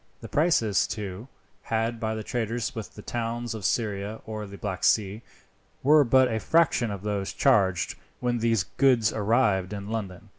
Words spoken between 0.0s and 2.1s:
The prices, too, asked